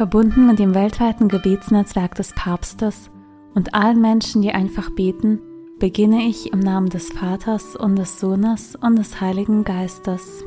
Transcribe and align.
Verbunden 0.00 0.46
mit 0.46 0.58
dem 0.58 0.74
weltweiten 0.74 1.28
Gebetsnetzwerk 1.28 2.14
des 2.14 2.32
Papstes 2.32 3.10
und 3.54 3.74
allen 3.74 4.00
Menschen, 4.00 4.40
die 4.40 4.50
einfach 4.50 4.88
beten, 4.88 5.42
beginne 5.78 6.22
ich 6.22 6.54
im 6.54 6.60
Namen 6.60 6.88
des 6.88 7.10
Vaters 7.10 7.76
und 7.76 7.96
des 7.96 8.18
Sohnes 8.18 8.76
und 8.76 8.98
des 8.98 9.20
Heiligen 9.20 9.62
Geistes. 9.62 10.42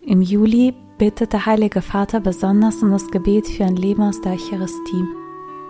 Im 0.00 0.22
Juli 0.22 0.74
bittet 0.98 1.32
der 1.32 1.46
Heilige 1.46 1.82
Vater 1.82 2.20
besonders 2.20 2.82
um 2.82 2.90
das 2.90 3.08
Gebet 3.10 3.48
für 3.48 3.64
ein 3.64 3.76
Leben 3.76 4.02
aus 4.02 4.20
der 4.20 4.32
Eucharistie. 4.32 5.04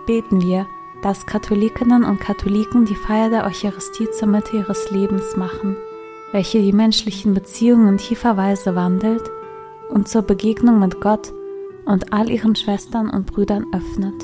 Beten 0.05 0.41
wir, 0.41 0.67
dass 1.01 1.25
Katholikinnen 1.25 2.03
und 2.03 2.19
Katholiken 2.19 2.85
die 2.85 2.95
Feier 2.95 3.29
der 3.29 3.45
Eucharistie 3.45 4.09
zur 4.11 4.27
Mitte 4.27 4.57
ihres 4.57 4.91
Lebens 4.91 5.35
machen, 5.35 5.75
welche 6.31 6.61
die 6.61 6.73
menschlichen 6.73 7.33
Beziehungen 7.33 7.89
in 7.89 7.97
tiefer 7.97 8.37
Weise 8.37 8.75
wandelt 8.75 9.29
und 9.89 10.07
zur 10.07 10.21
Begegnung 10.21 10.79
mit 10.79 11.01
Gott 11.01 11.33
und 11.85 12.13
all 12.13 12.29
ihren 12.29 12.55
Schwestern 12.55 13.09
und 13.09 13.25
Brüdern 13.25 13.65
öffnet. 13.73 14.23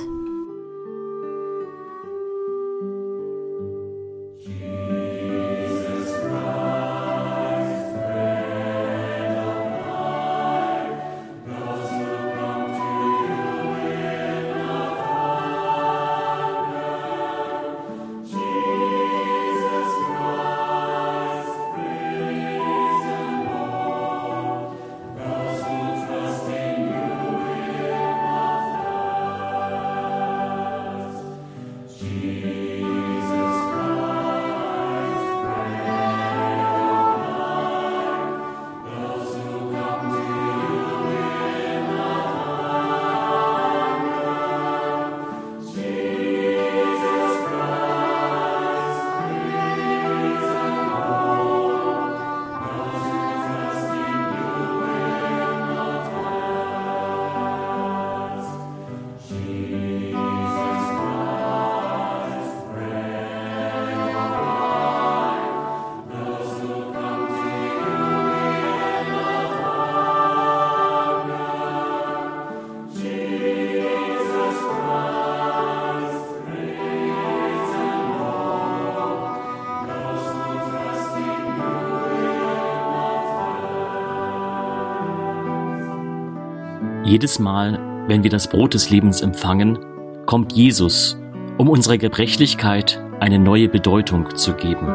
Jedes 87.04 87.40
Mal, 87.40 87.80
wenn 88.08 88.24
wir 88.24 88.30
das 88.30 88.50
Brot 88.50 88.74
des 88.74 88.90
Lebens 88.90 89.22
empfangen, 89.22 89.80
kommt 90.26 90.54
Jesus, 90.54 91.18
um 91.58 91.70
unserer 91.70 91.98
Gebrechlichkeit 91.98 93.02
eine 93.20 93.40
neue 93.40 93.70
Bedeutung 93.70 94.36
zu 94.36 94.54
geben. 94.54 94.88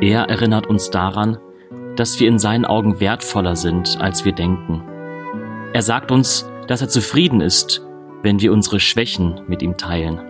Er 0.00 0.28
erinnert 0.28 0.66
uns 0.66 0.90
daran, 0.90 1.38
dass 1.96 2.18
wir 2.20 2.28
in 2.28 2.38
seinen 2.38 2.64
Augen 2.64 3.00
wertvoller 3.00 3.54
sind, 3.54 4.00
als 4.00 4.24
wir 4.24 4.32
denken. 4.32 4.82
Er 5.72 5.82
sagt 5.82 6.10
uns, 6.10 6.48
dass 6.66 6.80
er 6.80 6.88
zufrieden 6.88 7.40
ist, 7.40 7.86
wenn 8.22 8.40
wir 8.40 8.52
unsere 8.52 8.80
Schwächen 8.80 9.42
mit 9.46 9.62
ihm 9.62 9.76
teilen. 9.76 10.20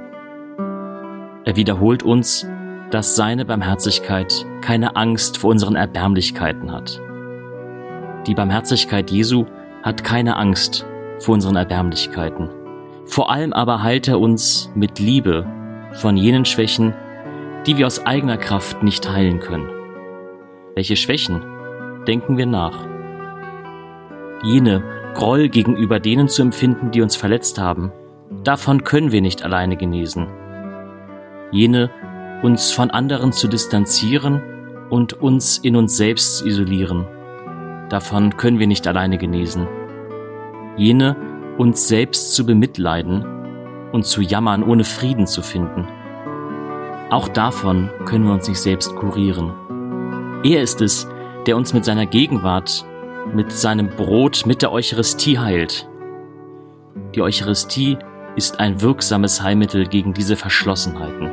Er 1.45 1.56
wiederholt 1.56 2.03
uns, 2.03 2.47
dass 2.91 3.15
seine 3.15 3.45
Barmherzigkeit 3.45 4.45
keine 4.61 4.97
Angst 4.97 5.39
vor 5.39 5.51
unseren 5.51 5.77
Erbärmlichkeiten 5.77 6.73
hat. 6.73 7.01
Die 8.27 8.35
Barmherzigkeit 8.35 9.11
Jesu 9.11 9.47
hat 9.84 10.03
keine 10.03 10.37
Angst 10.37 10.87
vor 11.21 11.34
unseren 11.34 11.56
Erbärmlichkeiten. 11.56 12.49
Vor 13.05 13.31
allem 13.31 13.53
aber 13.53 13.83
heilt 13.83 14.09
er 14.09 14.19
uns 14.19 14.72
mit 14.75 14.99
Liebe 14.99 15.47
von 15.93 16.17
jenen 16.17 16.47
Schwächen, 16.47 16.95
die 17.67 17.77
wir 17.77 17.87
aus 17.87 18.05
eigener 18.06 18.39
Kraft 18.39 18.83
nicht 18.83 19.09
heilen 19.09 19.41
können. 19.41 19.69
Welche 20.75 20.97
Schwächen? 20.97 21.44
Denken 22.09 22.39
wir 22.39 22.47
nach. 22.47 22.77
Jene 24.43 24.83
Groll 25.12 25.49
gegenüber 25.49 26.00
denen 26.00 26.28
zu 26.28 26.43
empfinden, 26.43 26.91
die 26.91 27.03
uns 27.03 27.15
verletzt 27.15 27.59
haben, 27.59 27.93
davon 28.43 28.84
können 28.84 29.12
wir 29.12 29.21
nicht 29.21 29.44
alleine 29.44 29.77
genesen. 29.77 30.27
Jene 31.53 31.91
uns 32.43 32.73
von 32.73 32.91
anderen 32.91 33.33
zu 33.33 33.49
distanzieren 33.49 34.43
und 34.91 35.12
uns 35.12 35.59
in 35.59 35.77
uns 35.77 35.97
selbst 35.97 36.39
zu 36.39 36.47
isolieren, 36.47 37.06
davon 37.94 38.37
können 38.37 38.59
wir 38.59 38.66
nicht 38.66 38.88
alleine 38.88 39.19
genesen. 39.19 39.69
Jene, 40.77 41.16
uns 41.59 41.87
selbst 41.87 42.34
zu 42.34 42.44
bemitleiden 42.44 43.25
und 43.93 44.05
zu 44.05 44.21
jammern, 44.21 44.65
ohne 44.65 44.82
Frieden 44.82 45.28
zu 45.28 45.43
finden. 45.43 45.87
Auch 47.10 47.28
davon 47.28 47.91
können 48.05 48.25
wir 48.25 48.32
uns 48.32 48.49
nicht 48.49 48.59
selbst 48.59 48.97
kurieren. 48.97 49.53
Er 50.43 50.60
ist 50.60 50.81
es, 50.81 51.09
der 51.47 51.56
uns 51.56 51.72
mit 51.72 51.84
seiner 51.84 52.05
Gegenwart, 52.05 52.84
mit 53.32 53.53
seinem 53.53 53.91
Brot, 53.91 54.44
mit 54.44 54.62
der 54.62 54.72
Eucharistie 54.72 55.38
heilt. 55.38 55.88
Die 57.15 57.22
Eucharistie 57.22 57.97
ist 58.34 58.59
ein 58.59 58.81
wirksames 58.82 59.41
Heilmittel 59.41 59.87
gegen 59.87 60.15
diese 60.15 60.34
Verschlossenheiten. 60.34 61.31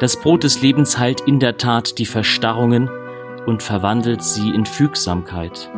Das 0.00 0.20
Brot 0.20 0.42
des 0.42 0.60
Lebens 0.60 0.98
heilt 0.98 1.20
in 1.20 1.38
der 1.38 1.56
Tat 1.56 1.98
die 1.98 2.06
Verstarrungen 2.06 2.90
und 3.48 3.62
verwandelt 3.62 4.22
sie 4.22 4.50
in 4.50 4.66
Fügsamkeit. 4.66 5.70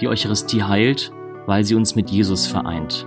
Die 0.00 0.08
Eucharistie 0.08 0.64
heilt, 0.64 1.12
weil 1.46 1.62
sie 1.62 1.76
uns 1.76 1.94
mit 1.94 2.10
Jesus 2.10 2.48
vereint. 2.48 3.06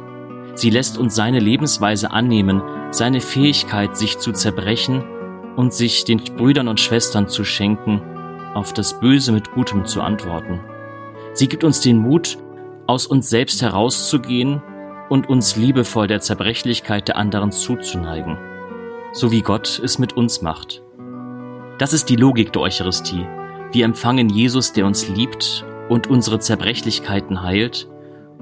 Sie 0.53 0.69
lässt 0.69 0.97
uns 0.97 1.13
seine 1.13 1.39
Lebensweise 1.39 2.11
annehmen, 2.11 2.61
seine 2.91 3.19
Fähigkeit, 3.19 3.97
sich 3.97 4.19
zu 4.19 4.31
zerbrechen 4.31 5.03
und 5.57 5.73
sich 5.73 6.05
den 6.05 6.19
Brüdern 6.19 6.69
und 6.69 6.79
Schwestern 6.79 7.27
zu 7.27 7.43
schenken, 7.43 8.01
auf 8.53 8.71
das 8.71 8.99
Böse 9.01 9.33
mit 9.33 9.51
Gutem 9.51 9.85
zu 9.85 10.01
antworten. 10.01 10.61
Sie 11.33 11.49
gibt 11.49 11.65
uns 11.65 11.81
den 11.81 11.97
Mut, 11.97 12.37
aus 12.87 13.05
uns 13.05 13.29
selbst 13.29 13.61
herauszugehen 13.61 14.61
und 15.09 15.27
uns 15.27 15.57
liebevoll 15.57 16.07
der 16.07 16.21
Zerbrechlichkeit 16.21 17.09
der 17.09 17.17
anderen 17.17 17.51
zuzuneigen, 17.51 18.37
so 19.11 19.29
wie 19.31 19.41
Gott 19.41 19.81
es 19.83 19.99
mit 19.99 20.13
uns 20.13 20.41
macht. 20.41 20.82
Das 21.79 21.91
ist 21.91 22.09
die 22.09 22.15
Logik 22.15 22.53
der 22.53 22.61
Eucharistie. 22.61 23.25
Wir 23.71 23.85
empfangen 23.85 24.29
Jesus, 24.29 24.73
der 24.73 24.85
uns 24.85 25.07
liebt 25.07 25.65
und 25.89 26.05
unsere 26.05 26.39
Zerbrechlichkeiten 26.39 27.41
heilt, 27.41 27.89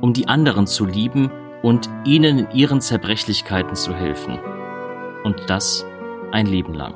um 0.02 0.12
die 0.12 0.28
anderen 0.28 0.68
zu 0.68 0.86
lieben 0.86 1.32
und 1.64 1.90
ihnen 2.04 2.40
in 2.40 2.52
ihren 2.52 2.82
Zerbrechlichkeiten 2.82 3.76
zu 3.76 3.96
helfen. 3.96 4.38
Und 5.24 5.50
das 5.50 5.86
ein 6.32 6.46
Leben 6.46 6.74
lang. 6.74 6.96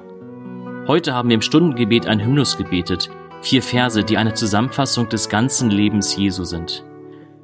Heute 0.88 1.14
haben 1.14 1.30
wir 1.30 1.36
im 1.36 1.42
Stundengebet 1.42 2.06
ein 2.06 2.20
Hymnus 2.20 2.58
gebetet, 2.58 3.10
vier 3.42 3.64
Verse, 3.64 4.04
die 4.04 4.18
eine 4.18 4.34
Zusammenfassung 4.34 5.08
des 5.08 5.30
ganzen 5.30 5.70
Lebens 5.70 6.18
Jesu 6.18 6.44
sind. 6.44 6.84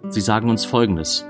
Sie 0.09 0.21
sagen 0.21 0.49
uns 0.49 0.65
Folgendes. 0.65 1.25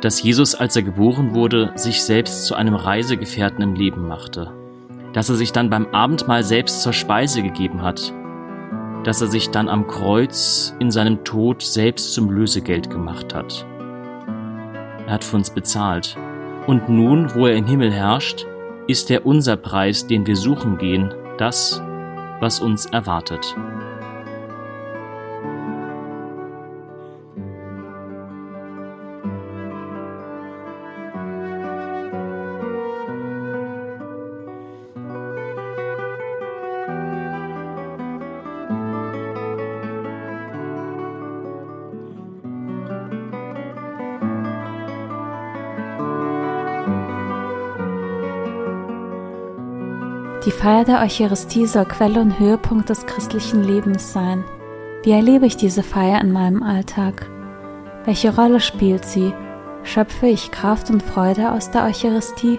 Dass 0.00 0.20
Jesus, 0.20 0.56
als 0.56 0.74
er 0.74 0.82
geboren 0.82 1.32
wurde, 1.32 1.72
sich 1.76 2.02
selbst 2.02 2.46
zu 2.46 2.56
einem 2.56 2.74
Reisegefährten 2.74 3.62
im 3.62 3.74
Leben 3.74 4.08
machte 4.08 4.59
dass 5.12 5.28
er 5.28 5.36
sich 5.36 5.52
dann 5.52 5.70
beim 5.70 5.86
Abendmahl 5.92 6.44
selbst 6.44 6.82
zur 6.82 6.92
Speise 6.92 7.42
gegeben 7.42 7.82
hat, 7.82 8.12
dass 9.04 9.20
er 9.20 9.28
sich 9.28 9.50
dann 9.50 9.68
am 9.68 9.86
Kreuz 9.86 10.74
in 10.78 10.90
seinem 10.90 11.24
Tod 11.24 11.62
selbst 11.62 12.12
zum 12.12 12.30
Lösegeld 12.30 12.90
gemacht 12.90 13.34
hat. 13.34 13.66
Er 15.06 15.14
hat 15.14 15.24
für 15.24 15.36
uns 15.36 15.50
bezahlt. 15.50 16.16
Und 16.66 16.88
nun, 16.88 17.34
wo 17.34 17.46
er 17.46 17.56
im 17.56 17.66
Himmel 17.66 17.90
herrscht, 17.90 18.46
ist 18.86 19.10
er 19.10 19.26
unser 19.26 19.56
Preis, 19.56 20.06
den 20.06 20.26
wir 20.26 20.36
suchen 20.36 20.78
gehen, 20.78 21.12
das, 21.38 21.82
was 22.40 22.60
uns 22.60 22.86
erwartet. 22.86 23.56
Die 50.50 50.56
Feier 50.56 50.84
der 50.84 51.00
Eucharistie 51.00 51.64
soll 51.64 51.84
Quelle 51.84 52.20
und 52.20 52.40
Höhepunkt 52.40 52.90
des 52.90 53.06
christlichen 53.06 53.62
Lebens 53.62 54.12
sein. 54.12 54.42
Wie 55.04 55.12
erlebe 55.12 55.46
ich 55.46 55.56
diese 55.56 55.84
Feier 55.84 56.20
in 56.20 56.32
meinem 56.32 56.64
Alltag? 56.64 57.30
Welche 58.04 58.34
Rolle 58.34 58.58
spielt 58.58 59.04
sie? 59.04 59.32
Schöpfe 59.84 60.26
ich 60.26 60.50
Kraft 60.50 60.90
und 60.90 61.04
Freude 61.04 61.52
aus 61.52 61.70
der 61.70 61.84
Eucharistie? 61.84 62.58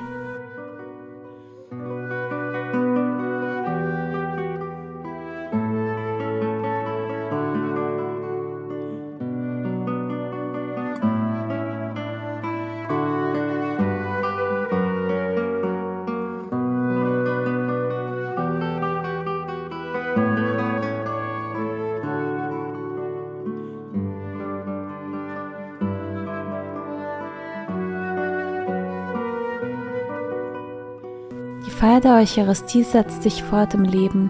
Feier 31.81 31.99
der 31.99 32.17
Eucharistie 32.17 32.83
setzt 32.83 33.23
sich 33.23 33.41
fort 33.41 33.73
im 33.73 33.83
Leben. 33.83 34.29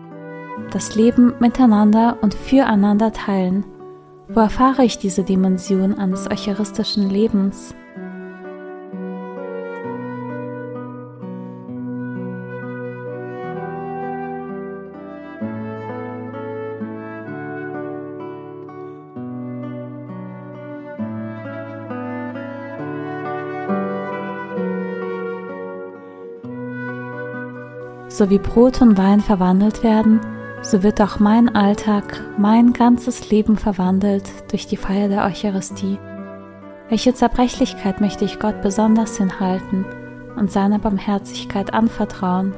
Das 0.71 0.95
Leben 0.95 1.33
miteinander 1.41 2.17
und 2.21 2.33
füreinander 2.33 3.11
teilen. 3.11 3.65
Wo 4.29 4.39
erfahre 4.39 4.85
ich 4.85 4.99
diese 4.99 5.25
Dimension 5.25 5.99
eines 5.99 6.31
eucharistischen 6.31 7.09
Lebens? 7.09 7.75
So 28.11 28.29
wie 28.29 28.39
Brot 28.39 28.81
und 28.81 28.97
Wein 28.97 29.21
verwandelt 29.21 29.83
werden, 29.83 30.19
so 30.61 30.83
wird 30.83 30.99
auch 30.99 31.19
mein 31.19 31.55
Alltag, 31.55 32.21
mein 32.37 32.73
ganzes 32.73 33.29
Leben 33.29 33.55
verwandelt 33.55 34.29
durch 34.51 34.67
die 34.67 34.75
Feier 34.75 35.07
der 35.07 35.23
Eucharistie. 35.23 35.97
Welche 36.89 37.13
Zerbrechlichkeit 37.13 38.01
möchte 38.01 38.25
ich 38.25 38.37
Gott 38.37 38.61
besonders 38.61 39.15
hinhalten 39.15 39.85
und 40.35 40.51
seiner 40.51 40.77
Barmherzigkeit 40.77 41.73
anvertrauen? 41.73 42.53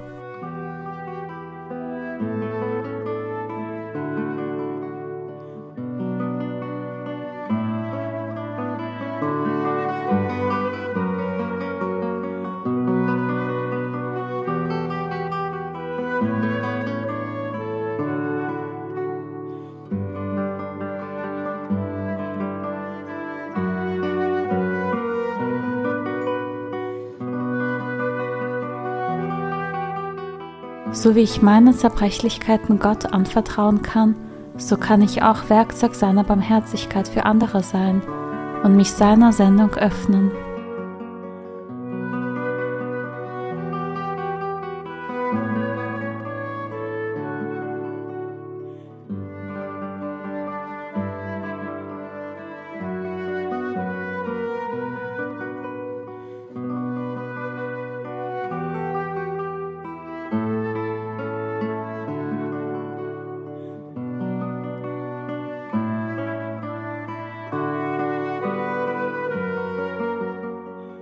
So 31.03 31.15
wie 31.15 31.21
ich 31.21 31.41
meine 31.41 31.73
Zerbrechlichkeiten 31.73 32.79
Gott 32.79 33.11
anvertrauen 33.11 33.81
kann, 33.81 34.15
so 34.55 34.77
kann 34.77 35.01
ich 35.01 35.21
auch 35.21 35.49
Werkzeug 35.49 35.95
seiner 35.95 36.23
Barmherzigkeit 36.23 37.09
für 37.09 37.25
andere 37.25 37.61
sein 37.61 38.01
und 38.63 38.77
mich 38.77 38.91
seiner 38.91 39.33
Sendung 39.33 39.73
öffnen. 39.73 40.31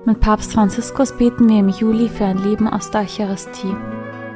Mit 0.03 0.19
Papst 0.19 0.53
Franziskus 0.53 1.15
beten 1.15 1.47
wir 1.47 1.59
im 1.59 1.69
Juli 1.69 2.09
für 2.09 2.25
ein 2.25 2.39
Leben 2.39 2.67
aus 2.67 2.89
der 2.89 3.01
Eucharistie. 3.01 3.75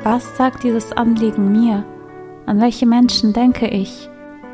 Was 0.04 0.38
sagt 0.38 0.64
dieses 0.64 0.92
Anliegen 0.92 1.52
mir? 1.52 1.84
An 2.46 2.62
welche 2.62 2.86
Menschen 2.86 3.34
denke 3.34 3.68
ich? 3.68 4.08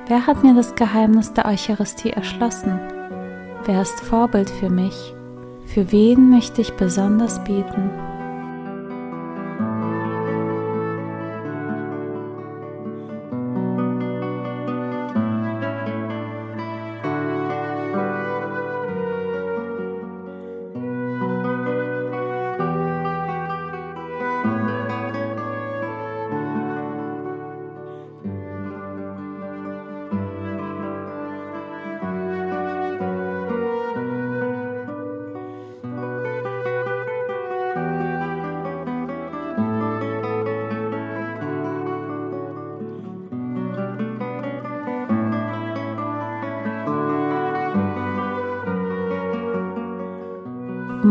Wer 0.07 0.25
hat 0.25 0.41
mir 0.41 0.55
das 0.55 0.73
Geheimnis 0.75 1.33
der 1.33 1.47
Eucharistie 1.47 2.11
erschlossen? 2.11 2.79
Wer 3.65 3.81
ist 3.81 3.99
Vorbild 3.99 4.49
für 4.49 4.69
mich? 4.69 5.13
Für 5.65 5.91
wen 5.91 6.29
möchte 6.29 6.61
ich 6.61 6.77
besonders 6.77 7.43
beten? 7.43 7.89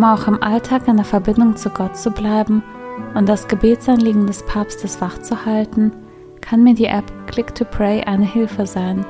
Um 0.00 0.04
auch 0.04 0.26
im 0.26 0.42
Alltag 0.42 0.88
in 0.88 0.97
der 0.97 1.04
Verbindung 1.04 1.57
zu 1.57 1.69
Gott 1.69 1.95
zu 1.95 2.11
bleiben 2.11 2.62
und 3.14 3.28
das 3.28 3.49
Gebetsanliegen 3.49 4.26
des 4.26 4.42
Papstes 4.47 4.99
wachzuhalten, 5.02 5.92
kann 6.40 6.64
mir 6.64 6.73
die 6.73 6.87
App 6.87 7.04
Click 7.26 7.54
to 7.54 7.66
Pray 7.66 8.02
eine 8.04 8.25
Hilfe 8.25 8.64
sein. 8.64 9.04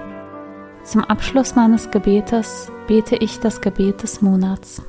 Zum 0.83 1.05
Abschluss 1.05 1.55
meines 1.55 1.93
Gebetes 1.93 2.73
bete 2.89 3.15
ich 3.15 3.39
das 3.39 3.61
Gebet 3.61 4.03
des 4.03 4.21
Monats. 4.21 4.83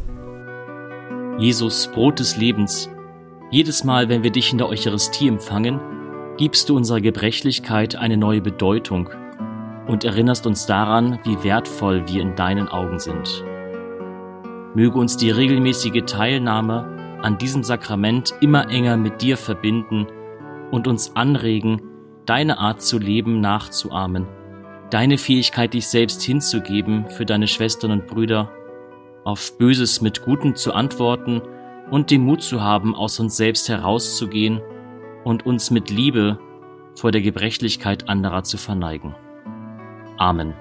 Jesus, 1.38 1.86
Brot 1.94 2.18
des 2.18 2.36
Lebens, 2.36 2.90
jedes 3.52 3.84
Mal, 3.84 4.10
wenn 4.10 4.24
wir 4.24 4.32
dich 4.32 4.52
in 4.52 4.58
der 4.58 4.70
Eucharistie 4.70 5.28
empfangen, 5.28 5.80
gibst 6.38 6.68
du 6.70 6.78
unserer 6.78 7.02
Gebrechlichkeit 7.02 7.96
eine 7.96 8.18
neue 8.18 8.42
Bedeutung 8.42 9.08
und 9.86 10.04
erinnerst 10.04 10.48
uns 10.48 10.66
daran, 10.66 11.20
wie 11.26 11.44
wertvoll 11.44 12.08
wir 12.08 12.24
in 12.24 12.36
deinen 12.36 12.70
Augen 12.70 12.98
sind. 12.98 13.44
Möge 14.74 14.98
uns 14.98 15.18
die 15.18 15.32
regelmäßige 15.32 16.04
Teilnahme 16.06 17.20
an 17.22 17.38
diesem 17.38 17.64
Sakrament 17.64 18.34
immer 18.42 18.70
enger 18.70 18.98
mit 18.98 19.22
dir 19.22 19.38
verbinden 19.38 20.08
und 20.72 20.88
uns 20.88 21.16
anregen, 21.16 21.82
deine 22.26 22.58
Art 22.58 22.82
zu 22.82 22.98
leben 22.98 23.42
nachzuahmen, 23.42 24.28
deine 24.90 25.18
Fähigkeit, 25.18 25.74
dich 25.74 25.88
selbst 25.88 26.22
hinzugeben 26.24 27.10
für 27.10 27.26
deine 27.26 27.48
Schwestern 27.48 27.92
und 27.92 28.08
Brüder, 28.08 28.52
auf 29.24 29.58
Böses 29.58 30.02
mit 30.02 30.24
Gutem 30.24 30.56
zu 30.56 30.74
antworten 30.74 31.42
und 31.92 32.10
den 32.10 32.24
Mut 32.24 32.42
zu 32.42 32.62
haben, 32.62 32.96
aus 32.96 33.20
uns 33.20 33.38
selbst 33.38 33.70
herauszugehen 33.70 34.62
und 35.24 35.46
uns 35.46 35.70
mit 35.70 35.90
Liebe 35.90 36.40
vor 36.96 37.12
der 37.12 37.22
Gebrechlichkeit 37.22 38.10
anderer 38.10 38.44
zu 38.44 38.58
verneigen. 38.58 39.16
Amen. 40.18 40.54